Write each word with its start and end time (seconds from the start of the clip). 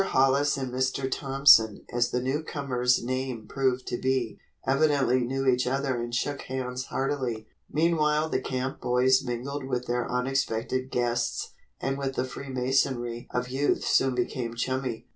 Hollis 0.03 0.57
and 0.57 0.71
Mr. 0.73 1.07
Thompson, 1.11 1.85
as 1.93 2.09
the 2.09 2.23
new 2.23 2.41
comer's 2.41 3.03
name 3.03 3.45
proved 3.47 3.85
to 3.89 3.99
be, 3.99 4.39
evidently 4.65 5.19
knew 5.19 5.45
each 5.45 5.67
other 5.67 6.01
and 6.01 6.11
shook 6.11 6.41
hands 6.41 6.85
heartily. 6.85 7.45
Meanwhile 7.71 8.29
the 8.29 8.41
camp 8.41 8.81
boys 8.81 9.23
mingled 9.23 9.65
with 9.65 9.85
their 9.85 10.11
unexpected 10.11 10.89
guests 10.89 11.51
and 11.79 11.99
with 11.99 12.15
the 12.15 12.25
freemasonry 12.25 13.27
of 13.29 13.49
youth 13.49 13.85
soon 13.85 14.15
became 14.15 14.55
chummy. 14.55 15.05